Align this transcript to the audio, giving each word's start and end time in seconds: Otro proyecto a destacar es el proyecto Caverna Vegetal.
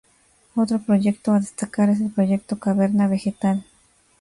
Otro 0.55 0.79
proyecto 0.79 1.31
a 1.31 1.39
destacar 1.39 1.91
es 1.91 2.01
el 2.01 2.09
proyecto 2.09 2.57
Caverna 2.57 3.07
Vegetal. 3.07 3.63